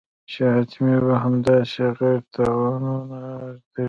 [0.31, 3.61] چې حتمي به همداسې غیرتونه توږي.